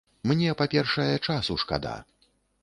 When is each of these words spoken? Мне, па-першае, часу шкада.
Мне, 0.29 0.53
па-першае, 0.61 1.13
часу 1.27 1.59
шкада. 1.65 1.93